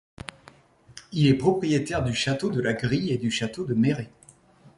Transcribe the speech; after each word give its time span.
Il 1.11 1.27
est 1.27 1.35
propriétaire 1.37 2.03
du 2.03 2.15
château 2.15 2.49
de 2.49 2.59
la 2.59 2.73
Grille 2.73 3.11
et 3.11 3.19
du 3.19 3.29
château 3.29 3.65
de 3.65 3.75
Méré. 3.75 4.09